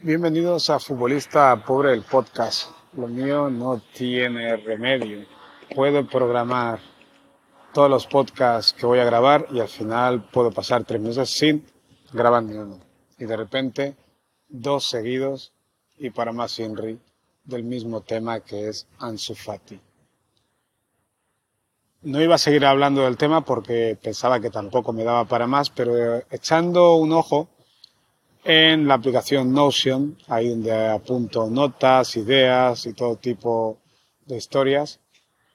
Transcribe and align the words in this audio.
Bienvenidos 0.00 0.70
a 0.70 0.78
Futbolista 0.78 1.64
Pobre 1.66 1.92
el 1.92 2.02
Podcast. 2.02 2.70
Lo 2.92 3.08
mío 3.08 3.50
no 3.50 3.82
tiene 3.92 4.56
remedio. 4.56 5.26
Puedo 5.74 6.06
programar 6.06 6.78
todos 7.74 7.90
los 7.90 8.06
podcasts 8.06 8.72
que 8.72 8.86
voy 8.86 9.00
a 9.00 9.04
grabar 9.04 9.48
y 9.50 9.58
al 9.58 9.66
final 9.66 10.22
puedo 10.30 10.52
pasar 10.52 10.84
tres 10.84 11.00
meses 11.00 11.28
sin 11.30 11.66
grabar 12.12 12.44
ni 12.44 12.56
uno. 12.56 12.78
Y 13.18 13.24
de 13.24 13.36
repente, 13.36 13.96
dos 14.48 14.88
seguidos 14.88 15.52
y 15.96 16.10
para 16.10 16.30
más 16.30 16.56
Henry 16.60 17.00
del 17.42 17.64
mismo 17.64 18.00
tema 18.00 18.38
que 18.38 18.68
es 18.68 18.86
Ansu 19.00 19.34
Fati. 19.34 19.80
No 22.02 22.22
iba 22.22 22.36
a 22.36 22.38
seguir 22.38 22.64
hablando 22.64 23.02
del 23.02 23.16
tema 23.16 23.44
porque 23.44 23.98
pensaba 24.00 24.38
que 24.38 24.50
tampoco 24.50 24.92
me 24.92 25.02
daba 25.02 25.24
para 25.24 25.48
más, 25.48 25.70
pero 25.70 26.18
echando 26.30 26.94
un 26.94 27.10
ojo 27.10 27.48
en 28.50 28.88
la 28.88 28.94
aplicación 28.94 29.52
Notion, 29.52 30.16
ahí 30.26 30.48
donde 30.48 30.72
apunto 30.72 31.50
notas, 31.50 32.16
ideas 32.16 32.86
y 32.86 32.94
todo 32.94 33.16
tipo 33.16 33.76
de 34.24 34.38
historias, 34.38 35.00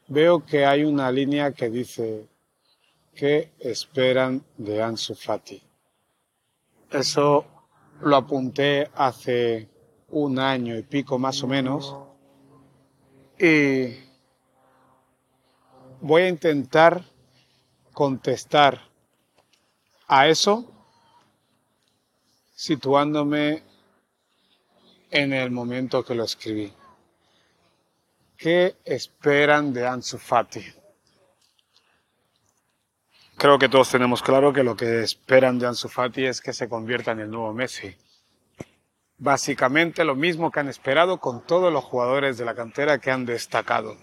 veo 0.10 0.46
que 0.46 0.64
hay 0.64 0.84
una 0.84 1.12
línea 1.12 1.54
que 1.54 1.72
dice 1.72 2.28
¿qué 3.16 3.54
esperan 3.58 4.44
de 4.58 4.84
Ansu 4.84 5.16
Fati? 5.16 5.60
Eso 6.92 7.46
lo 8.02 8.16
apunté 8.16 8.88
hace 8.94 9.68
un 10.12 10.38
año 10.38 10.78
y 10.78 10.84
pico 10.84 11.18
más 11.18 11.42
o 11.42 11.48
menos 11.48 11.98
y 13.40 13.88
voy 16.00 16.22
a 16.22 16.30
intentar 16.30 17.04
contestar 17.92 18.80
a 20.08 20.28
eso 20.28 20.73
situándome 22.64 23.62
en 25.12 25.34
el 25.34 25.52
momento 25.52 26.02
que 26.06 26.16
lo 26.16 26.24
escribí. 26.24 26.72
¿Qué 28.38 28.78
esperan 28.86 29.74
de 29.74 29.86
Ansu 29.86 30.18
Fati? 30.18 30.64
Creo 33.36 33.60
que 33.60 33.68
todos 33.68 33.90
tenemos 33.90 34.22
claro 34.22 34.54
que 34.54 34.64
lo 34.64 34.78
que 34.78 35.04
esperan 35.04 35.60
de 35.60 35.68
Ansu 35.68 35.90
Fati 35.90 36.24
es 36.24 36.40
que 36.40 36.54
se 36.54 36.70
convierta 36.70 37.12
en 37.12 37.20
el 37.20 37.32
nuevo 37.32 37.54
Messi. 37.54 37.94
Básicamente 39.18 40.06
lo 40.06 40.16
mismo 40.16 40.50
que 40.50 40.62
han 40.62 40.70
esperado 40.70 41.20
con 41.20 41.46
todos 41.46 41.72
los 41.74 41.84
jugadores 41.84 42.38
de 42.38 42.46
la 42.46 42.56
cantera 42.56 42.98
que 42.98 43.12
han 43.12 43.26
destacado. 43.26 43.98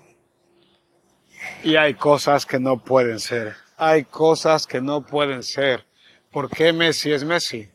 Y 1.64 1.76
hay 1.76 1.94
cosas 1.94 2.44
que 2.44 2.60
no 2.60 2.84
pueden 2.84 3.20
ser. 3.20 3.56
Hay 3.78 4.04
cosas 4.04 4.66
que 4.66 4.82
no 4.82 5.00
pueden 5.00 5.42
ser. 5.42 5.86
¿Por 6.30 6.50
qué 6.50 6.74
Messi 6.74 7.10
es 7.10 7.24
Messi? 7.24 7.70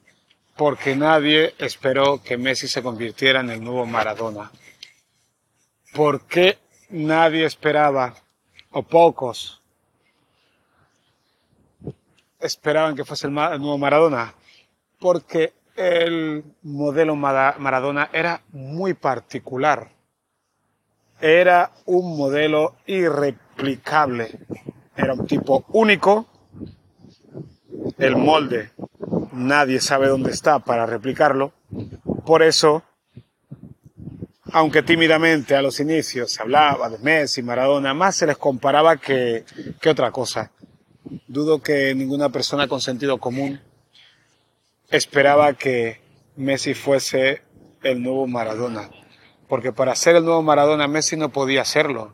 Porque 0.55 0.95
nadie 0.95 1.53
esperó 1.57 2.23
que 2.23 2.37
Messi 2.37 2.69
se 2.69 2.81
convirtiera 2.81 3.41
en 3.41 3.49
el 3.49 3.61
nuevo 3.61 3.85
Maradona. 3.85 4.49
¿Por 5.93 6.21
qué 6.21 6.59
nadie 6.89 7.45
esperaba, 7.45 8.15
o 8.71 8.83
pocos, 8.83 9.61
esperaban 12.39 12.95
que 12.95 13.03
fuese 13.03 13.27
el, 13.27 13.33
nuevo 13.33 13.77
Maradona? 13.77 14.33
Porque 14.97 15.53
el 15.75 16.41
modelo 16.63 17.17
Maradona 17.17 18.09
era 18.13 18.41
muy 18.53 18.93
particular. 18.93 19.89
Era 21.19 21.71
un 21.85 22.15
modelo 22.15 22.75
irreplicable. 22.85 24.39
Era 24.95 25.15
un 25.15 25.27
tipo 25.27 25.65
único. 25.67 26.27
El 27.97 28.15
molde 28.15 28.71
nadie 29.35 29.79
sabe 29.81 30.07
dónde 30.07 30.31
está 30.31 30.59
para 30.59 30.85
replicarlo. 30.85 31.53
Por 32.25 32.41
eso, 32.41 32.83
aunque 34.51 34.81
tímidamente 34.81 35.55
a 35.55 35.61
los 35.61 35.79
inicios 35.79 36.31
se 36.31 36.41
hablaba 36.41 36.89
de 36.89 36.97
Messi, 36.99 37.43
Maradona, 37.43 37.93
más 37.93 38.15
se 38.15 38.25
les 38.25 38.37
comparaba 38.37 38.97
que, 38.97 39.45
que 39.81 39.89
otra 39.89 40.11
cosa. 40.11 40.51
Dudo 41.27 41.61
que 41.61 41.93
ninguna 41.93 42.29
persona 42.29 42.67
con 42.67 42.81
sentido 42.81 43.19
común 43.19 43.61
esperaba 44.89 45.53
que 45.53 45.99
Messi 46.35 46.73
fuese 46.73 47.41
el 47.83 48.01
nuevo 48.01 48.27
Maradona. 48.27 48.89
Porque 49.47 49.71
para 49.71 49.95
ser 49.95 50.15
el 50.15 50.25
nuevo 50.25 50.41
Maradona, 50.41 50.87
Messi 50.87 51.17
no 51.17 51.29
podía 51.29 51.65
serlo. 51.65 52.13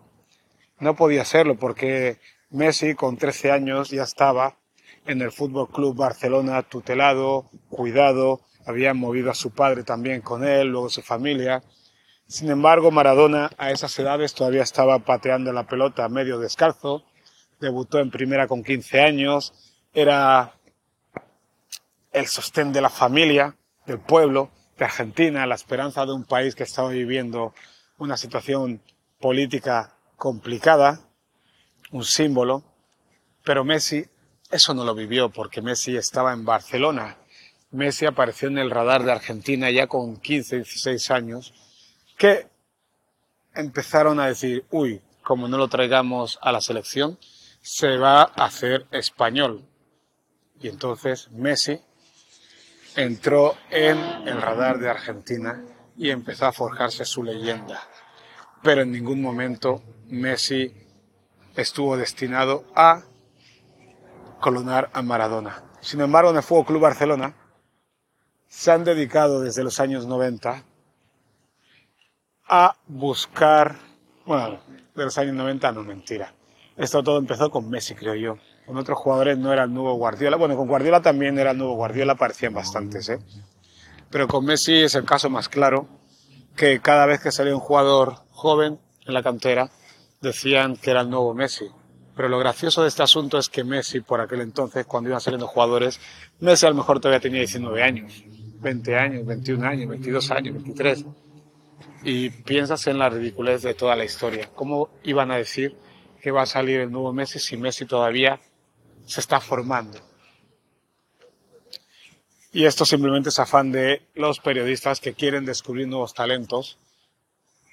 No 0.80 0.96
podía 0.96 1.24
serlo 1.24 1.56
porque 1.56 2.18
Messi 2.50 2.96
con 2.96 3.18
13 3.18 3.52
años 3.52 3.92
ya 3.92 4.04
estaba 4.04 4.58
en 5.06 5.22
el 5.22 5.32
Fútbol 5.32 5.70
Club 5.70 5.96
Barcelona 5.96 6.64
tutelado, 6.64 7.50
cuidado, 7.70 8.42
había 8.66 8.94
movido 8.94 9.32
a 9.32 9.36
su 9.36 9.52
padre 9.52 9.84
también 9.84 10.22
con 10.22 10.44
él, 10.44 10.68
luego 10.68 10.90
su 10.90 11.02
familia. 11.02 11.64
Sin 12.28 12.50
embargo, 12.50 12.92
Maradona 12.92 13.50
a 13.58 13.72
esas 13.72 13.98
edades 14.00 14.34
todavía 14.34 14.64
estaba 14.64 15.00
pateando 15.00 15.52
la 15.52 15.68
pelota 15.68 16.08
medio 16.10 16.40
descalzo, 16.40 17.04
debutó 17.60 18.00
en 18.00 18.12
primera 18.12 18.48
con 18.48 18.64
15 18.64 19.02
años, 19.02 19.54
era 19.94 20.54
el 22.12 22.28
sostén 22.28 22.72
de 22.72 22.82
la 22.82 22.90
familia, 22.90 23.56
del 23.86 24.00
pueblo, 24.00 24.52
de 24.78 24.86
Argentina, 24.86 25.46
la 25.46 25.56
esperanza 25.56 26.06
de 26.06 26.14
un 26.14 26.24
país 26.24 26.56
que 26.56 26.64
estaba 26.64 26.90
viviendo 26.90 27.54
una 27.98 28.18
situación 28.18 28.82
política 29.20 29.96
complicada, 30.16 31.00
un 31.92 32.04
símbolo, 32.04 32.64
pero 33.44 33.64
Messi 33.64 34.06
eso 34.52 34.74
no 34.74 34.84
lo 34.84 34.94
vivió 34.94 35.30
porque 35.30 35.62
Messi 35.62 35.96
estaba 35.96 36.34
en 36.34 36.46
Barcelona. 36.46 37.18
Messi 37.72 38.06
apareció 38.06 38.50
en 38.50 38.58
el 38.58 38.70
radar 38.70 39.04
de 39.04 39.12
Argentina 39.12 39.70
ya 39.70 39.88
con 39.88 40.18
15, 40.18 40.58
16 40.58 41.12
años, 41.12 41.54
que 42.18 42.48
empezaron 43.56 44.20
a 44.20 44.28
decir, 44.28 44.66
uy, 44.72 45.02
como 45.24 45.48
no 45.48 45.58
lo 45.58 45.70
traigamos 45.70 46.38
a 46.42 46.52
la 46.52 46.62
selección, 46.62 47.18
se 47.62 47.98
va 47.98 48.24
a 48.24 48.46
hacer 48.46 48.88
español. 48.92 49.64
Y 50.60 50.68
entonces 50.68 51.32
Messi 51.32 51.80
entró 52.96 53.56
en 53.70 53.98
el 54.28 54.42
radar 54.42 54.80
de 54.80 54.90
Argentina 54.90 55.64
y 55.98 56.10
empezó 56.10 56.48
a 56.48 56.52
forjarse 56.52 57.06
su 57.06 57.24
leyenda. 57.24 57.88
Pero 58.62 58.82
en 58.82 58.92
ningún 58.92 59.22
momento 59.22 59.82
Messi 60.08 60.74
estuvo 61.56 61.98
destinado 61.98 62.66
a 62.76 63.04
colonar 64.42 64.90
a 64.92 65.02
Maradona. 65.02 65.64
Sin 65.80 66.02
embargo, 66.02 66.32
en 66.32 66.38
el 66.38 66.44
Fútbol 66.44 66.66
Club 66.66 66.82
Barcelona 66.82 67.34
se 68.48 68.72
han 68.72 68.84
dedicado 68.84 69.40
desde 69.40 69.64
los 69.64 69.80
años 69.80 70.06
90 70.06 70.64
a 72.50 72.76
buscar, 72.88 73.78
bueno, 74.26 74.60
de 74.94 75.06
los 75.06 75.18
años 75.18 75.36
90 75.36 75.72
no 75.72 75.84
mentira. 75.84 76.34
Esto 76.76 77.02
todo 77.02 77.18
empezó 77.18 77.50
con 77.50 77.70
Messi, 77.70 77.96
creo 77.96 78.16
yo. 78.16 78.38
Con 78.66 78.78
otros 78.78 78.98
jugadores 78.98 79.38
no 79.38 79.54
era 79.54 79.64
el 79.64 79.74
nuevo 79.74 79.94
Guardiola. 79.94 80.36
Bueno, 80.36 80.58
con 80.58 80.68
Guardiola 80.68 81.02
también 81.02 81.40
era 81.40 81.52
el 81.52 81.58
nuevo 81.58 81.76
Guardiola, 81.76 82.16
parecían 82.16 82.54
bastantes, 82.54 83.08
¿eh? 83.10 83.20
Pero 84.10 84.28
con 84.28 84.44
Messi 84.44 84.84
es 84.84 84.96
el 84.96 85.06
caso 85.06 85.30
más 85.30 85.48
claro, 85.48 85.88
que 86.56 86.82
cada 86.82 87.06
vez 87.06 87.22
que 87.22 87.32
salía 87.32 87.56
un 87.56 87.62
jugador 87.62 88.16
joven 88.32 88.80
en 89.06 89.14
la 89.14 89.24
cantera, 89.24 89.70
decían 90.20 90.76
que 90.76 90.92
era 90.92 91.02
el 91.02 91.10
nuevo 91.10 91.34
Messi. 91.34 91.70
Pero 92.16 92.28
lo 92.28 92.40
gracioso 92.40 92.82
de 92.82 92.90
este 92.90 93.04
asunto 93.04 93.38
es 93.38 93.50
que 93.50 93.64
Messi, 93.64 94.02
por 94.02 94.20
aquel 94.20 94.42
entonces, 94.42 94.86
cuando 94.86 95.10
iban 95.10 95.22
saliendo 95.22 95.48
jugadores, 95.48 96.00
Messi 96.40 96.66
a 96.66 96.70
lo 96.70 96.76
mejor 96.76 97.00
todavía 97.00 97.22
tenía 97.22 97.40
19 97.40 97.82
años, 97.82 98.24
20 98.60 98.96
años, 98.96 99.26
21 99.26 99.68
años, 99.68 99.90
22 99.90 100.32
años, 100.32 100.54
23. 100.56 101.06
Y 102.04 102.30
piensas 102.30 102.86
en 102.88 103.00
la 103.00 103.10
ridiculez 103.10 103.62
de 103.62 103.74
toda 103.74 103.96
la 103.96 104.04
historia. 104.04 104.50
¿Cómo 104.54 104.90
iban 105.04 105.32
a 105.32 105.38
decir 105.38 105.78
que 106.22 106.32
va 106.32 106.44
a 106.44 106.46
salir 106.46 106.82
el 106.82 106.92
nuevo 106.92 107.14
Messi 107.14 107.40
si 107.40 107.58
Messi 107.58 107.86
todavía 107.86 108.40
se 109.06 109.20
está 109.20 109.40
formando? 109.40 110.00
Y 112.54 112.66
esto 112.66 112.84
simplemente 112.84 113.30
es 113.30 113.40
afán 113.40 113.72
de 113.72 114.08
los 114.14 114.40
periodistas 114.40 115.00
que 115.00 115.14
quieren 115.14 115.46
descubrir 115.46 115.88
nuevos 115.88 116.14
talentos 116.14 116.78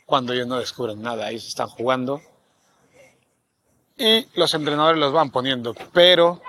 cuando 0.07 0.33
ellos 0.33 0.47
no 0.47 0.61
descubren 0.61 1.03
nada. 1.03 1.31
Ellos 1.31 1.49
están 1.49 1.67
jugando 1.67 2.23
y 3.99 4.27
los 4.35 4.55
entrenadores 4.55 5.01
los 5.01 5.13
van 5.13 5.31
poniendo, 5.31 5.75
pero 5.93 6.41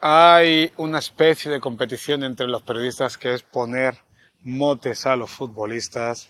hay 0.00 0.72
una 0.76 0.98
especie 0.98 1.50
de 1.50 1.60
competición 1.60 2.24
entre 2.24 2.48
los 2.48 2.62
periodistas 2.62 3.16
que 3.16 3.32
es 3.32 3.42
poner 3.42 3.98
motes 4.42 5.06
a 5.06 5.16
los 5.16 5.30
futbolistas 5.30 6.28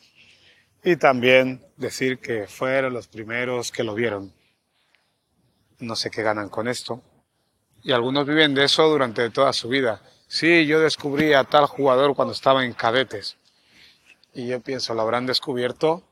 y 0.85 0.97
también 0.97 1.65
decir 1.77 2.19
que 2.19 2.47
fueron 2.47 2.93
los 2.93 3.09
primeros 3.09 3.73
que 3.73 3.85
lo 3.85 3.95
vieron. 3.95 4.33
No 5.79 5.97
sé 5.97 6.11
qué 6.11 6.23
ganan 6.23 6.49
con 6.49 6.69
esto. 6.69 7.03
Y 7.83 7.93
algunos 7.93 8.27
viven 8.27 8.55
de 8.55 8.65
eso 8.65 8.89
durante 8.89 9.29
toda 9.31 9.53
su 9.53 9.69
vida. 9.69 10.03
Sí, 10.29 10.67
yo 10.67 10.81
descubrí 10.81 11.33
a 11.35 11.45
tal 11.45 11.67
jugador 11.67 12.15
cuando 12.15 12.33
estaba 12.33 12.65
en 12.65 12.73
cadetes. 12.73 13.37
Y 14.35 14.49
yo 14.49 14.61
pienso, 14.61 14.95
lo 14.95 15.03
habrán 15.03 15.27
descubierto 15.27 16.03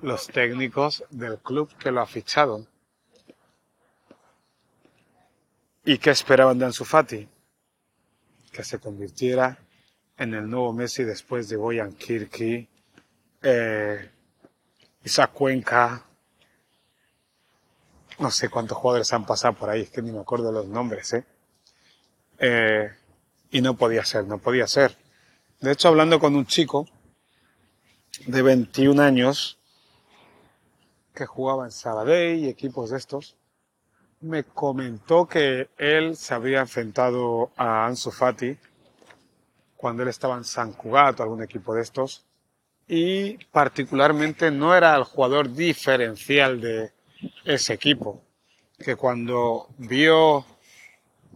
los 0.00 0.26
técnicos 0.26 1.04
del 1.10 1.38
club 1.38 1.70
que 1.78 1.90
lo 1.90 2.00
ha 2.00 2.06
fichado. 2.06 2.66
¿Y 5.84 5.98
qué 5.98 6.10
esperaban 6.10 6.58
de 6.58 6.66
Ansu 6.66 6.84
Fati? 6.84 7.28
Que 8.52 8.62
se 8.62 8.78
convirtiera 8.78 9.58
en 10.16 10.34
el 10.34 10.48
nuevo 10.48 10.72
Messi 10.72 11.02
después 11.02 11.48
de 11.48 11.56
Boyan 11.56 11.92
Kirky, 11.94 12.68
eh, 13.42 14.10
Isaac 15.02 15.32
Cuenca, 15.32 16.04
no 18.20 18.30
sé 18.30 18.48
cuántos 18.48 18.78
jugadores 18.78 19.12
han 19.12 19.26
pasado 19.26 19.54
por 19.54 19.70
ahí, 19.70 19.82
es 19.82 19.90
que 19.90 20.02
ni 20.02 20.12
me 20.12 20.20
acuerdo 20.20 20.52
los 20.52 20.68
nombres, 20.68 21.14
¿eh? 21.14 21.24
¿eh? 22.38 22.92
y 23.50 23.60
no 23.60 23.76
podía 23.76 24.04
ser, 24.04 24.24
no 24.26 24.38
podía 24.38 24.68
ser. 24.68 24.96
De 25.60 25.72
hecho, 25.72 25.88
hablando 25.88 26.20
con 26.20 26.36
un 26.36 26.46
chico 26.46 26.86
de 28.26 28.42
21 28.42 29.02
años 29.02 29.58
que 31.12 31.26
jugaba 31.26 31.64
en 31.64 31.72
Sabadell 31.72 32.38
y 32.38 32.48
equipos 32.48 32.90
de 32.90 32.98
estos, 32.98 33.36
me 34.22 34.44
comentó 34.44 35.26
que 35.26 35.68
él 35.76 36.16
se 36.16 36.34
había 36.34 36.60
enfrentado 36.60 37.50
a 37.56 37.86
Ansu 37.86 38.10
Fati 38.10 38.56
cuando 39.76 40.04
él 40.04 40.08
estaba 40.08 40.36
en 40.36 40.44
San 40.44 40.72
Cugat 40.72 41.20
algún 41.20 41.42
equipo 41.42 41.74
de 41.74 41.82
estos 41.82 42.24
y 42.86 43.36
particularmente 43.46 44.50
no 44.50 44.74
era 44.74 44.94
el 44.96 45.04
jugador 45.04 45.52
diferencial 45.52 46.60
de 46.60 46.92
ese 47.44 47.72
equipo, 47.72 48.22
que 48.78 48.96
cuando 48.96 49.68
vio 49.78 50.44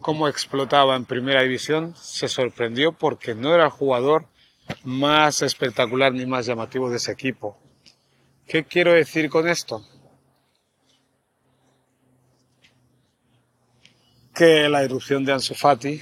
cómo 0.01 0.29
explotaba 0.29 0.95
en 0.95 1.07
primera 1.07 1.43
división 1.43 1.95
se 1.97 2.29
sorprendió 2.29 2.93
porque 2.93 3.35
no 3.35 3.55
era 3.55 3.65
el 3.65 3.71
jugador 3.71 4.27
más 4.85 5.43
espectacular 5.43 6.13
ni 6.13 6.27
más 6.27 6.47
llamativo 6.47 6.91
de 6.91 6.97
ese 6.97 7.13
equipo. 7.13 7.59
¿Qué 8.47 8.65
quiero 8.65 8.93
decir 8.93 9.29
con 9.29 9.49
esto? 9.49 9.85
Que 14.37 14.69
la 14.69 14.85
irrupción 14.85 15.25
de 15.25 15.33
Ansu 15.33 15.55
Fati 15.55 15.99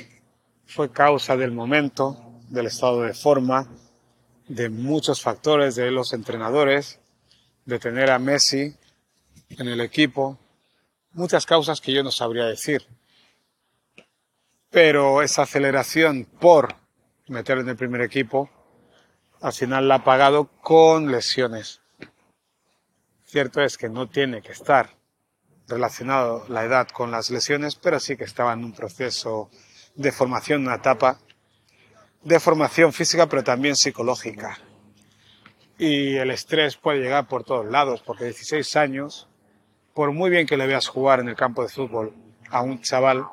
fue 0.66 0.90
causa 0.90 1.36
del 1.36 1.52
momento, 1.52 2.40
del 2.48 2.66
estado 2.66 3.02
de 3.02 3.14
forma, 3.14 3.68
de 4.48 4.70
muchos 4.70 5.22
factores, 5.22 5.76
de 5.76 5.92
los 5.92 6.12
entrenadores, 6.12 6.98
de 7.64 7.78
tener 7.78 8.10
a 8.10 8.18
Messi 8.18 8.74
en 9.50 9.68
el 9.68 9.80
equipo, 9.80 10.36
muchas 11.12 11.46
causas 11.46 11.80
que 11.80 11.92
yo 11.92 12.02
no 12.02 12.10
sabría 12.10 12.46
decir. 12.46 12.84
Pero 14.68 15.22
esa 15.22 15.42
aceleración 15.42 16.24
por 16.24 16.74
meter 17.28 17.58
en 17.58 17.68
el 17.68 17.76
primer 17.76 18.00
equipo, 18.00 18.50
al 19.42 19.52
final 19.52 19.86
la 19.86 19.94
ha 19.94 20.04
pagado 20.04 20.50
con 20.60 21.12
lesiones. 21.12 21.82
Cierto 23.26 23.62
es 23.62 23.78
que 23.78 23.88
no 23.88 24.08
tiene 24.08 24.42
que 24.42 24.50
estar 24.50 25.03
relacionado 25.68 26.44
la 26.48 26.64
edad 26.64 26.88
con 26.88 27.10
las 27.10 27.30
lesiones, 27.30 27.76
pero 27.76 28.00
sí 28.00 28.16
que 28.16 28.24
estaba 28.24 28.52
en 28.52 28.64
un 28.64 28.72
proceso 28.72 29.50
de 29.94 30.12
formación, 30.12 30.62
una 30.62 30.76
etapa 30.76 31.18
de 32.22 32.40
formación 32.40 32.92
física, 32.92 33.28
pero 33.28 33.44
también 33.44 33.76
psicológica. 33.76 34.58
Y 35.78 36.16
el 36.16 36.30
estrés 36.30 36.76
puede 36.76 37.00
llegar 37.00 37.26
por 37.26 37.44
todos 37.44 37.66
lados, 37.66 38.02
porque 38.02 38.24
16 38.24 38.76
años, 38.76 39.28
por 39.92 40.12
muy 40.12 40.30
bien 40.30 40.46
que 40.46 40.56
le 40.56 40.66
veas 40.66 40.86
jugar 40.86 41.20
en 41.20 41.28
el 41.28 41.36
campo 41.36 41.62
de 41.62 41.68
fútbol 41.68 42.14
a 42.50 42.62
un 42.62 42.80
chaval, 42.80 43.26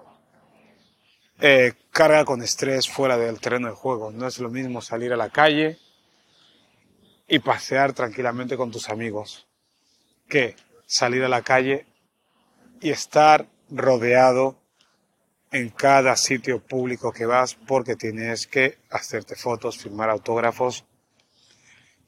eh, 1.39 1.74
carga 1.92 2.25
con 2.25 2.42
estrés 2.42 2.88
fuera 2.88 3.18
del 3.18 3.39
terreno 3.39 3.68
de 3.68 3.74
juego. 3.74 4.12
No 4.12 4.27
es 4.27 4.39
lo 4.39 4.50
mismo 4.50 4.81
salir 4.81 5.13
a 5.13 5.18
la 5.18 5.30
calle 5.30 5.80
y 7.27 7.39
pasear 7.39 7.94
tranquilamente 7.94 8.57
con 8.57 8.72
tus 8.72 8.89
amigos 8.89 9.48
que 10.27 10.56
salir 10.86 11.24
a 11.24 11.30
la 11.30 11.42
calle 11.42 11.86
y 12.81 12.89
estar 12.89 13.48
rodeado 13.69 14.57
en 15.51 15.69
cada 15.69 16.16
sitio 16.16 16.60
público 16.60 17.12
que 17.12 17.25
vas 17.25 17.56
porque 17.56 17.95
tienes 17.95 18.48
que 18.48 18.80
hacerte 18.89 19.36
fotos, 19.36 19.78
firmar 19.78 20.10
autógrafos 20.10 20.86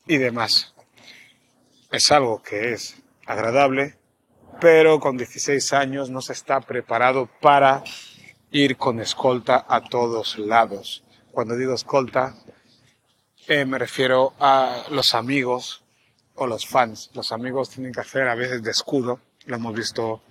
y 0.07 0.17
demás. 0.17 0.73
Es 1.91 2.11
algo 2.11 2.41
que 2.41 2.73
es 2.73 2.95
agradable, 3.25 3.97
pero 4.59 4.99
con 4.99 5.17
16 5.17 5.73
años 5.73 6.09
no 6.09 6.21
se 6.21 6.33
está 6.33 6.59
preparado 6.61 7.29
para 7.41 7.83
ir 8.51 8.77
con 8.77 8.99
escolta 8.99 9.65
a 9.67 9.81
todos 9.81 10.37
lados. 10.39 11.03
Cuando 11.31 11.55
digo 11.55 11.73
escolta, 11.73 12.35
eh, 13.47 13.65
me 13.65 13.77
refiero 13.77 14.33
a 14.39 14.85
los 14.89 15.13
amigos 15.13 15.83
o 16.35 16.47
los 16.47 16.65
fans. 16.65 17.11
Los 17.13 17.31
amigos 17.31 17.69
tienen 17.69 17.91
que 17.91 17.99
hacer 17.99 18.27
a 18.27 18.35
veces 18.35 18.63
de 18.63 18.71
escudo, 18.71 19.19
lo 19.45 19.55
hemos 19.57 19.75
visto 19.75 20.21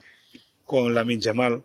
con 0.64 0.94
la 0.94 1.04
Yamal, 1.04 1.62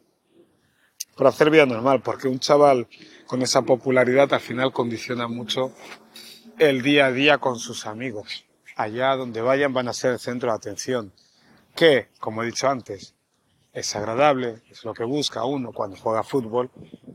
para 1.15 1.29
hacer 1.29 1.49
vida 1.49 1.65
normal, 1.65 2.01
porque 2.01 2.27
un 2.27 2.39
chaval 2.39 2.87
con 3.25 3.41
esa 3.41 3.63
popularidad 3.63 4.33
al 4.33 4.39
final 4.39 4.71
condiciona 4.71 5.27
mucho 5.27 5.73
el 6.59 6.81
día 6.81 7.07
a 7.07 7.11
día 7.11 7.37
con 7.37 7.57
sus 7.59 7.85
amigos. 7.85 8.45
Allá 8.75 9.15
donde 9.15 9.41
vayan 9.41 9.73
van 9.73 9.87
a 9.87 9.93
ser 9.93 10.13
el 10.13 10.19
centro 10.19 10.49
de 10.51 10.55
atención, 10.55 11.11
que, 11.75 12.09
como 12.19 12.43
he 12.43 12.47
dicho 12.47 12.67
antes, 12.67 13.15
es 13.73 13.95
agradable, 13.95 14.61
es 14.69 14.83
lo 14.83 14.93
que 14.93 15.03
busca 15.03 15.45
uno 15.45 15.71
cuando 15.71 15.97
juega 15.97 16.23
fútbol, 16.23 16.71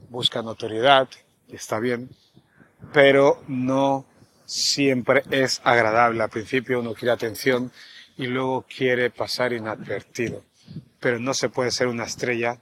busca 0.09 0.43
notoriedad, 0.43 1.09
y 1.49 1.57
está 1.57 1.81
bien, 1.81 2.09
pero 2.93 3.43
no 3.49 4.05
siempre 4.45 5.23
es 5.31 5.61
agradable. 5.65 6.23
Al 6.23 6.31
principio 6.31 6.81
uno 6.81 6.95
quiere 6.95 7.13
atención 7.13 7.73
y 8.17 8.27
luego 8.27 8.65
quiere 8.69 9.11
pasar 9.11 9.53
inadvertido, 9.53 10.45
pero 11.03 11.19
no 11.19 11.35
se 11.35 11.49
puede 11.49 11.73
ser 11.73 11.89
una 11.89 12.05
estrella 12.05 12.59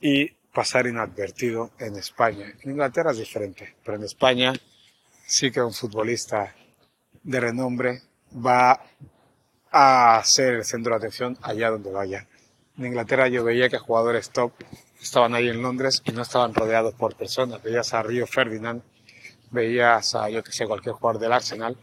y 0.00 0.28
pasar 0.54 0.86
inadvertido 0.86 1.72
en 1.80 1.96
España. 1.96 2.54
En 2.62 2.70
Inglaterra 2.70 3.10
es 3.10 3.18
diferente, 3.18 3.74
pero 3.84 3.98
en 3.98 4.04
España 4.04 4.52
sí 5.26 5.50
que 5.50 5.60
un 5.60 5.74
futbolista 5.74 6.54
de 7.24 7.40
renombre 7.40 8.02
va 8.34 8.80
a 9.72 10.22
ser 10.24 10.54
el 10.54 10.64
centro 10.64 10.92
de 10.92 10.98
atención 10.98 11.36
allá 11.42 11.70
donde 11.70 11.90
vaya. 11.90 12.28
En 12.78 12.86
Inglaterra 12.86 13.26
yo 13.26 13.42
veía 13.42 13.68
que 13.68 13.78
jugadores 13.78 14.30
top 14.30 14.52
estaban 15.02 15.34
ahí 15.34 15.48
en 15.48 15.60
Londres 15.60 16.02
y 16.04 16.12
no 16.12 16.22
estaban 16.22 16.54
rodeados 16.54 16.94
por 16.94 17.16
personas. 17.16 17.62
Veías 17.64 17.92
a 17.94 18.02
Río 18.04 18.28
Ferdinand, 18.28 18.80
veías 19.50 20.14
a, 20.14 20.30
yo 20.30 20.44
que 20.44 20.52
sé, 20.52 20.66
cualquier 20.66 20.94
jugador 20.94 21.20
del 21.20 21.32
Arsenal 21.32 21.76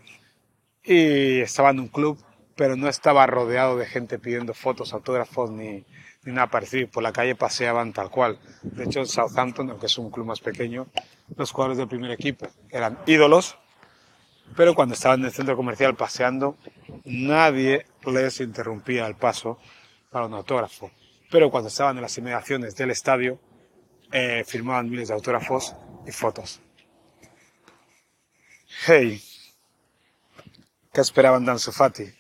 y 0.81 1.41
estaba 1.41 1.71
en 1.71 1.81
un 1.81 1.89
club, 1.89 2.17
pero 2.57 2.75
no 2.75 2.89
estaba 2.89 3.25
rodeado 3.27 3.77
de 3.77 3.85
gente 3.85 4.19
pidiendo 4.19 4.53
fotos, 4.53 4.91
autógrafos 4.91 5.51
ni, 5.51 5.85
ni 6.23 6.33
nada 6.33 6.47
parecido. 6.47 6.89
Por 6.89 7.03
la 7.03 7.13
calle 7.13 7.35
paseaban 7.35 7.93
tal 7.93 8.09
cual. 8.09 8.39
De 8.63 8.83
hecho, 8.83 8.99
en 8.99 9.05
Southampton, 9.05 9.69
aunque 9.69 9.85
es 9.85 9.97
un 9.97 10.09
club 10.09 10.25
más 10.25 10.41
pequeño, 10.41 10.87
los 11.35 11.51
jugadores 11.51 11.77
del 11.77 11.87
primer 11.87 12.11
equipo 12.11 12.47
eran 12.69 12.97
ídolos, 13.05 13.57
pero 14.55 14.73
cuando 14.73 14.95
estaban 14.95 15.19
en 15.19 15.27
el 15.27 15.31
centro 15.31 15.55
comercial 15.55 15.95
paseando, 15.95 16.57
nadie 17.05 17.85
les 18.05 18.39
interrumpía 18.41 19.05
el 19.05 19.15
paso 19.15 19.59
para 20.09 20.25
un 20.25 20.33
autógrafo. 20.33 20.91
Pero 21.29 21.51
cuando 21.51 21.67
estaban 21.67 21.95
en 21.97 22.01
las 22.01 22.17
inmediaciones 22.17 22.75
del 22.75 22.89
estadio, 22.89 23.39
eh, 24.11 24.43
firmaban 24.47 24.89
miles 24.89 25.09
de 25.09 25.13
autógrafos 25.13 25.75
y 26.07 26.11
fotos. 26.11 26.59
Hey, 28.85 29.21
¿qué 30.91 31.01
esperaban 31.01 31.45
de 31.45 31.51
Ansu 31.51 31.71
Fati? 31.71 32.16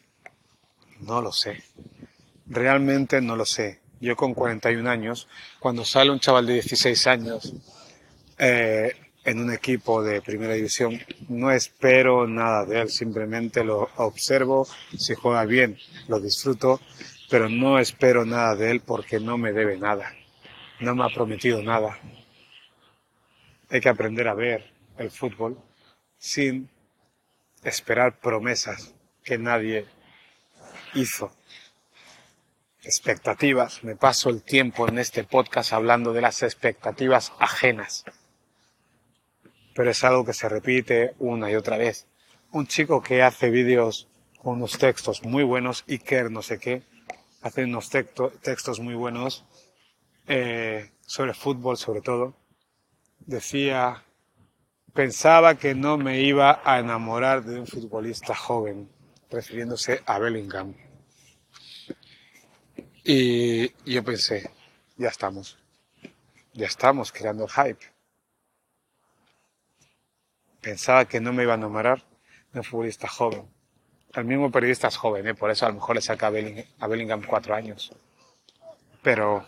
No 1.01 1.21
lo 1.21 1.31
sé. 1.31 1.63
Realmente 2.47 3.21
no 3.21 3.35
lo 3.35 3.45
sé 3.45 3.81
yo 3.99 4.15
con 4.15 4.33
41 4.33 4.89
años, 4.89 5.27
cuando 5.59 5.83
sale 5.83 6.11
un 6.11 6.19
chaval 6.19 6.45
de 6.45 6.53
16 6.53 7.07
años 7.07 7.53
eh, 8.37 8.93
en 9.23 9.39
un 9.39 9.51
equipo 9.51 10.03
de 10.03 10.21
primera 10.21 10.53
división, 10.53 10.99
no 11.29 11.51
espero 11.51 12.27
nada 12.27 12.65
de 12.65 12.81
él, 12.81 12.89
simplemente 12.89 13.63
lo 13.63 13.89
observo, 13.97 14.67
si 14.97 15.15
juega 15.15 15.43
bien, 15.45 15.77
lo 16.07 16.19
disfruto, 16.19 16.79
pero 17.29 17.49
no 17.49 17.79
espero 17.79 18.25
nada 18.25 18.55
de 18.55 18.71
él 18.71 18.81
porque 18.81 19.19
no 19.19 19.37
me 19.37 19.51
debe 19.51 19.77
nada, 19.77 20.13
no 20.79 20.95
me 20.95 21.03
ha 21.03 21.09
prometido 21.09 21.61
nada. 21.61 21.99
Hay 23.69 23.81
que 23.81 23.89
aprender 23.89 24.27
a 24.29 24.33
ver 24.33 24.71
el 24.97 25.11
fútbol 25.11 25.57
sin 26.17 26.69
esperar 27.63 28.17
promesas 28.19 28.93
que 29.23 29.37
nadie 29.37 29.85
hizo 30.93 31.31
expectativas. 32.83 33.83
Me 33.83 33.95
paso 33.95 34.29
el 34.29 34.41
tiempo 34.41 34.87
en 34.87 34.97
este 34.97 35.23
podcast 35.23 35.73
hablando 35.73 36.13
de 36.13 36.21
las 36.21 36.41
expectativas 36.43 37.33
ajenas. 37.39 38.05
Pero 39.75 39.91
es 39.91 40.03
algo 40.03 40.25
que 40.25 40.33
se 40.33 40.49
repite 40.49 41.13
una 41.19 41.51
y 41.51 41.55
otra 41.55 41.77
vez. 41.77 42.07
Un 42.51 42.65
chico 42.67 43.03
que 43.03 43.21
hace 43.21 43.49
vídeos 43.49 44.07
con 44.41 44.55
unos 44.55 44.77
textos 44.77 45.23
muy 45.23 45.43
buenos, 45.43 45.83
Iker 45.87 46.31
no 46.31 46.41
sé 46.41 46.59
qué, 46.59 46.81
hace 47.41 47.65
unos 47.65 47.89
textos 47.89 48.79
muy 48.79 48.95
buenos 48.95 49.43
eh, 50.27 50.91
sobre 51.05 51.33
fútbol 51.33 51.77
sobre 51.77 52.01
todo. 52.01 52.35
Decía, 53.19 54.03
pensaba 54.93 55.55
que 55.55 55.75
no 55.75 55.97
me 55.97 56.21
iba 56.21 56.61
a 56.63 56.79
enamorar 56.79 57.43
de 57.43 57.59
un 57.59 57.67
futbolista 57.67 58.33
joven, 58.33 58.89
refiriéndose 59.29 60.01
a 60.05 60.19
Bellingham 60.19 60.73
y 63.09 63.71
yo 63.89 64.03
pensé, 64.03 64.51
ya 64.97 65.07
estamos, 65.07 65.57
ya 66.51 66.67
estamos 66.67 67.13
creando 67.13 67.47
hype. 67.47 67.79
Pensaba 70.59 71.05
que 71.05 71.21
no 71.21 71.31
me 71.31 71.43
iba 71.43 71.53
a 71.53 71.55
enamorar 71.55 72.03
de 72.51 72.59
un 72.59 72.65
futbolista 72.65 73.07
joven. 73.07 73.47
El 74.13 74.25
mismo 74.25 74.51
periodista 74.51 74.89
es 74.89 74.97
joven, 74.97 75.25
¿eh? 75.25 75.35
por 75.35 75.49
eso 75.51 75.65
a 75.65 75.69
lo 75.69 75.75
mejor 75.75 75.95
le 75.95 76.01
saca 76.01 76.27
a 76.27 76.31
Bellingham, 76.31 76.65
a 76.79 76.87
Bellingham 76.87 77.23
cuatro 77.25 77.55
años. 77.55 77.93
Pero 79.01 79.45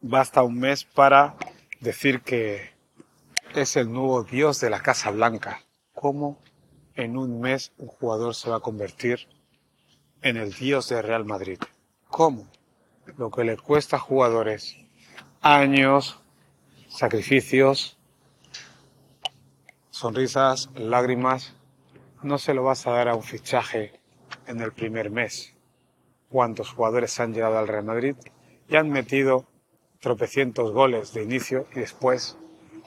basta 0.00 0.44
un 0.44 0.56
mes 0.56 0.84
para 0.84 1.34
decir 1.80 2.20
que 2.20 2.74
es 3.56 3.74
el 3.74 3.92
nuevo 3.92 4.22
dios 4.22 4.60
de 4.60 4.70
la 4.70 4.82
Casa 4.82 5.10
Blanca. 5.10 5.64
¿Cómo 5.94 6.38
en 6.98 7.16
un 7.16 7.40
mes 7.40 7.72
un 7.78 7.86
jugador 7.86 8.34
se 8.34 8.50
va 8.50 8.56
a 8.56 8.60
convertir 8.60 9.28
en 10.20 10.36
el 10.36 10.52
dios 10.52 10.88
de 10.88 11.00
Real 11.00 11.24
Madrid? 11.24 11.58
¿Cómo? 12.08 12.48
Lo 13.16 13.30
que 13.30 13.44
le 13.44 13.56
cuesta 13.56 13.96
a 13.96 14.00
jugadores 14.00 14.76
años, 15.40 16.20
sacrificios, 16.88 17.96
sonrisas, 19.90 20.70
lágrimas, 20.74 21.54
no 22.24 22.36
se 22.36 22.52
lo 22.52 22.64
vas 22.64 22.84
a 22.86 22.90
dar 22.90 23.08
a 23.08 23.14
un 23.14 23.22
fichaje 23.22 24.00
en 24.48 24.60
el 24.60 24.72
primer 24.72 25.10
mes. 25.10 25.54
¿Cuántos 26.28 26.72
jugadores 26.72 27.18
han 27.20 27.32
llegado 27.32 27.58
al 27.58 27.68
Real 27.68 27.84
Madrid 27.84 28.16
y 28.68 28.74
han 28.74 28.90
metido 28.90 29.46
tropecientos 30.00 30.72
goles 30.72 31.14
de 31.14 31.22
inicio 31.22 31.68
y 31.76 31.78
después 31.78 32.36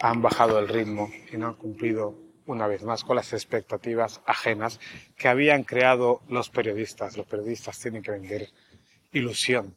han 0.01 0.21
bajado 0.21 0.59
el 0.59 0.67
ritmo 0.67 1.09
y 1.31 1.37
no 1.37 1.47
han 1.47 1.55
cumplido 1.55 2.13
una 2.45 2.67
vez 2.67 2.83
más 2.83 3.03
con 3.03 3.15
las 3.15 3.33
expectativas 3.33 4.21
ajenas 4.25 4.79
que 5.17 5.27
habían 5.27 5.63
creado 5.63 6.21
los 6.27 6.49
periodistas. 6.49 7.17
Los 7.17 7.27
periodistas 7.27 7.79
tienen 7.79 8.01
que 8.01 8.11
vender 8.11 8.49
ilusión. 9.11 9.75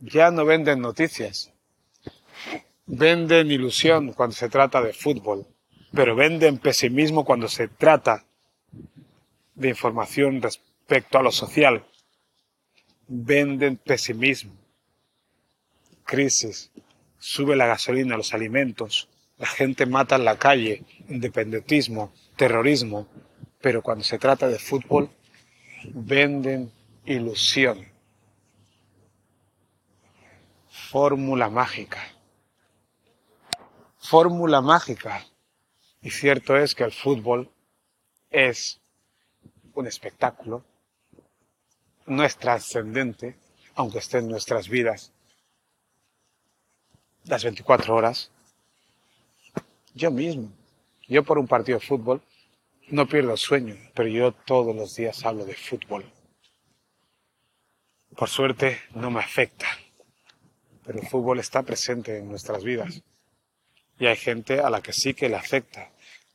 Ya 0.00 0.30
no 0.30 0.44
venden 0.44 0.80
noticias, 0.80 1.52
venden 2.86 3.50
ilusión 3.50 4.12
cuando 4.12 4.36
se 4.36 4.48
trata 4.48 4.80
de 4.80 4.92
fútbol, 4.92 5.46
pero 5.92 6.14
venden 6.14 6.58
pesimismo 6.58 7.24
cuando 7.24 7.48
se 7.48 7.68
trata 7.68 8.24
de 9.54 9.68
información 9.68 10.40
respecto 10.40 11.18
a 11.18 11.22
lo 11.22 11.32
social. 11.32 11.84
Venden 13.08 13.76
pesimismo, 13.76 14.52
crisis, 16.04 16.70
sube 17.18 17.56
la 17.56 17.66
gasolina, 17.66 18.16
los 18.16 18.34
alimentos, 18.34 19.08
la 19.38 19.46
gente 19.46 19.86
mata 19.86 20.16
en 20.16 20.24
la 20.24 20.38
calle, 20.38 20.84
independentismo, 21.08 22.12
terrorismo, 22.36 23.06
pero 23.60 23.82
cuando 23.82 24.04
se 24.04 24.18
trata 24.18 24.48
de 24.48 24.58
fútbol, 24.58 25.10
venden 25.94 26.72
ilusión. 27.04 27.86
Fórmula 30.68 31.48
mágica. 31.48 32.00
Fórmula 33.98 34.60
mágica. 34.60 35.24
Y 36.00 36.10
cierto 36.10 36.56
es 36.56 36.74
que 36.74 36.84
el 36.84 36.92
fútbol 36.92 37.50
es 38.30 38.80
un 39.74 39.86
espectáculo, 39.86 40.64
no 42.06 42.24
es 42.24 42.36
trascendente, 42.36 43.36
aunque 43.74 43.98
esté 43.98 44.18
en 44.18 44.28
nuestras 44.28 44.68
vidas 44.68 45.12
las 47.24 47.44
24 47.44 47.94
horas. 47.94 48.32
Yo 49.98 50.12
mismo, 50.12 50.52
yo 51.08 51.24
por 51.24 51.38
un 51.38 51.48
partido 51.48 51.80
de 51.80 51.84
fútbol 51.84 52.22
no 52.90 53.08
pierdo 53.08 53.36
sueño, 53.36 53.74
pero 53.94 54.08
yo 54.08 54.30
todos 54.30 54.74
los 54.74 54.94
días 54.94 55.26
hablo 55.26 55.44
de 55.44 55.54
fútbol. 55.54 56.04
Por 58.16 58.28
suerte 58.28 58.80
no 58.94 59.10
me 59.10 59.18
afecta, 59.18 59.66
pero 60.86 61.00
el 61.00 61.08
fútbol 61.08 61.40
está 61.40 61.64
presente 61.64 62.16
en 62.16 62.28
nuestras 62.28 62.62
vidas 62.62 63.02
y 63.98 64.06
hay 64.06 64.14
gente 64.14 64.60
a 64.60 64.70
la 64.70 64.80
que 64.80 64.92
sí 64.92 65.14
que 65.14 65.28
le 65.28 65.34
afecta. 65.34 65.90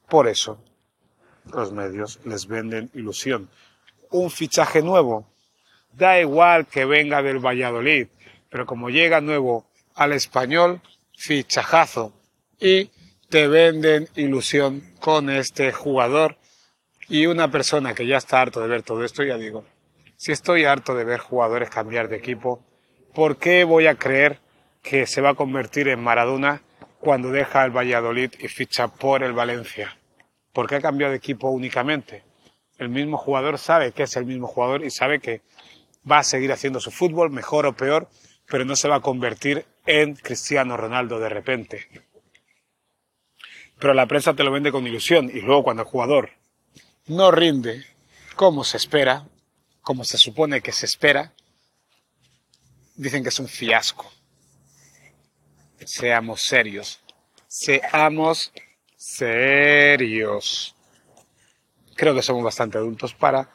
Por 0.09 0.27
eso 0.27 0.61
los 1.45 1.71
medios 1.71 2.19
les 2.25 2.47
venden 2.47 2.91
ilusión. 2.93 3.49
Un 4.09 4.29
fichaje 4.29 4.81
nuevo, 4.81 5.25
da 5.93 6.19
igual 6.19 6.67
que 6.67 6.83
venga 6.83 7.21
del 7.21 7.39
Valladolid, 7.39 8.07
pero 8.49 8.65
como 8.65 8.89
llega 8.89 9.21
nuevo 9.21 9.65
al 9.95 10.11
español, 10.11 10.81
fichajazo. 11.15 12.11
Y 12.59 12.89
te 13.33 13.47
venden 13.47 14.07
ilusión 14.15 14.93
con 14.99 15.31
este 15.31 15.71
jugador. 15.71 16.37
Y 17.09 17.25
una 17.25 17.49
persona 17.49 17.95
que 17.95 18.05
ya 18.05 18.17
está 18.17 18.39
harto 18.39 18.61
de 18.61 18.67
ver 18.67 18.83
todo 18.83 19.03
esto, 19.03 19.23
ya 19.23 19.37
digo, 19.37 19.65
si 20.17 20.31
estoy 20.31 20.65
harto 20.65 20.93
de 20.93 21.03
ver 21.03 21.19
jugadores 21.19 21.71
cambiar 21.71 22.09
de 22.09 22.17
equipo, 22.17 22.63
¿por 23.11 23.37
qué 23.37 23.63
voy 23.63 23.87
a 23.87 23.95
creer 23.95 24.37
que 24.83 25.07
se 25.07 25.19
va 25.19 25.31
a 25.31 25.33
convertir 25.33 25.87
en 25.87 25.99
Maradona 25.99 26.61
cuando 26.99 27.31
deja 27.31 27.65
el 27.65 27.75
Valladolid 27.75 28.33
y 28.37 28.47
ficha 28.49 28.87
por 28.87 29.23
el 29.23 29.33
Valencia? 29.33 29.97
porque 30.53 30.75
ha 30.75 30.81
cambiado 30.81 31.09
de 31.09 31.17
equipo 31.17 31.49
únicamente. 31.49 32.23
El 32.77 32.89
mismo 32.89 33.17
jugador 33.17 33.57
sabe 33.57 33.93
que 33.93 34.03
es 34.03 34.15
el 34.15 34.27
mismo 34.27 34.45
jugador 34.45 34.85
y 34.85 34.91
sabe 34.91 35.19
que 35.19 35.41
va 36.09 36.19
a 36.19 36.23
seguir 36.23 36.51
haciendo 36.51 36.79
su 36.79 36.91
fútbol, 36.91 37.31
mejor 37.31 37.65
o 37.65 37.73
peor, 37.73 38.09
pero 38.45 38.63
no 38.63 38.75
se 38.75 38.89
va 38.89 38.97
a 38.97 39.01
convertir 39.01 39.65
en 39.87 40.13
Cristiano 40.13 40.77
Ronaldo 40.77 41.17
de 41.17 41.29
repente. 41.29 41.87
Pero 43.83 43.93
la 43.93 44.07
prensa 44.07 44.33
te 44.33 44.45
lo 44.45 44.51
vende 44.53 44.71
con 44.71 44.87
ilusión 44.87 45.29
y 45.29 45.41
luego 45.41 45.65
cuando 45.65 45.81
el 45.81 45.89
jugador 45.89 46.29
no 47.07 47.31
rinde 47.31 47.85
como 48.37 48.63
se 48.63 48.77
espera, 48.77 49.27
como 49.81 50.05
se 50.05 50.17
supone 50.17 50.61
que 50.61 50.71
se 50.71 50.85
espera, 50.85 51.33
dicen 52.95 53.23
que 53.23 53.27
es 53.27 53.39
un 53.39 53.49
fiasco. 53.49 54.09
Seamos 55.83 56.43
serios. 56.43 57.01
Seamos 57.45 58.53
serios. 58.95 60.73
Creo 61.93 62.15
que 62.15 62.21
somos 62.21 62.41
bastante 62.41 62.77
adultos 62.77 63.13
para 63.13 63.49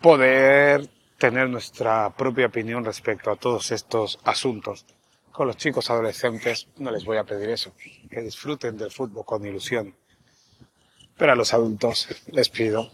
poder 0.00 0.88
tener 1.18 1.48
nuestra 1.48 2.14
propia 2.16 2.46
opinión 2.46 2.84
respecto 2.84 3.32
a 3.32 3.36
todos 3.36 3.72
estos 3.72 4.20
asuntos. 4.22 4.86
Con 5.32 5.46
los 5.46 5.56
chicos 5.56 5.88
adolescentes 5.90 6.68
no 6.78 6.90
les 6.90 7.04
voy 7.04 7.16
a 7.16 7.24
pedir 7.24 7.50
eso, 7.50 7.72
que 8.10 8.20
disfruten 8.20 8.76
del 8.76 8.90
fútbol 8.90 9.24
con 9.24 9.46
ilusión. 9.46 9.94
Pero 11.16 11.32
a 11.32 11.36
los 11.36 11.54
adultos 11.54 12.08
les 12.28 12.48
pido 12.48 12.90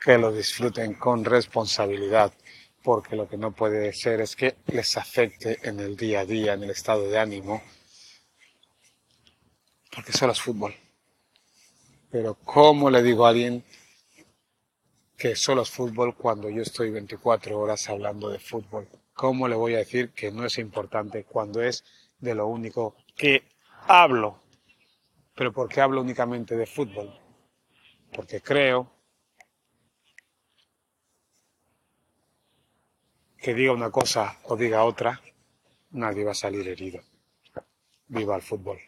que 0.00 0.18
lo 0.18 0.32
disfruten 0.32 0.94
con 0.94 1.24
responsabilidad, 1.24 2.32
porque 2.82 3.16
lo 3.16 3.28
que 3.28 3.36
no 3.36 3.52
puede 3.52 3.92
ser 3.92 4.20
es 4.20 4.36
que 4.36 4.56
les 4.66 4.96
afecte 4.96 5.58
en 5.68 5.80
el 5.80 5.96
día 5.96 6.20
a 6.20 6.24
día, 6.24 6.54
en 6.54 6.62
el 6.62 6.70
estado 6.70 7.08
de 7.08 7.18
ánimo, 7.18 7.62
porque 9.94 10.12
solo 10.12 10.32
es 10.32 10.40
fútbol. 10.40 10.74
Pero 12.10 12.34
¿cómo 12.44 12.88
le 12.88 13.02
digo 13.02 13.26
a 13.26 13.30
alguien 13.30 13.64
que 15.16 15.34
solo 15.34 15.62
es 15.62 15.70
fútbol 15.70 16.14
cuando 16.14 16.48
yo 16.48 16.62
estoy 16.62 16.90
24 16.90 17.58
horas 17.58 17.88
hablando 17.88 18.28
de 18.30 18.38
fútbol? 18.38 18.88
¿Cómo 19.18 19.48
le 19.48 19.56
voy 19.56 19.74
a 19.74 19.78
decir 19.78 20.12
que 20.12 20.30
no 20.30 20.46
es 20.46 20.58
importante 20.58 21.24
cuando 21.24 21.60
es 21.60 21.82
de 22.20 22.36
lo 22.36 22.46
único 22.46 22.94
que 23.16 23.42
hablo? 23.88 24.44
Pero 25.34 25.52
¿por 25.52 25.68
qué 25.68 25.80
hablo 25.80 26.02
únicamente 26.02 26.56
de 26.56 26.66
fútbol? 26.66 27.18
Porque 28.12 28.40
creo 28.40 28.88
que 33.36 33.54
diga 33.54 33.72
una 33.72 33.90
cosa 33.90 34.38
o 34.44 34.56
diga 34.56 34.84
otra, 34.84 35.20
nadie 35.90 36.22
va 36.22 36.30
a 36.30 36.34
salir 36.34 36.68
herido. 36.68 37.00
Viva 38.06 38.36
el 38.36 38.42
fútbol. 38.42 38.78